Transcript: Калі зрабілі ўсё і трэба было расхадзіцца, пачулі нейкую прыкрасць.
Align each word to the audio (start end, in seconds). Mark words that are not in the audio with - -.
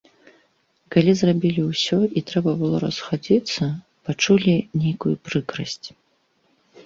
Калі 0.93 1.11
зрабілі 1.17 1.61
ўсё 1.65 1.99
і 2.21 2.23
трэба 2.31 2.51
было 2.61 2.77
расхадзіцца, 2.85 3.63
пачулі 4.09 4.55
нейкую 4.85 5.13
прыкрасць. 5.29 5.87